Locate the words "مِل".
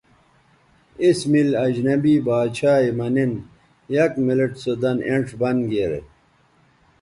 1.31-1.49